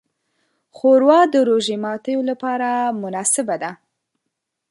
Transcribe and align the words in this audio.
ښوروا 0.75 1.19
د 1.33 1.35
روژې 1.49 1.75
د 1.79 1.81
ماتیو 1.83 2.21
لپاره 2.29 2.69
مناسبه 3.01 3.55
ده. 3.63 3.71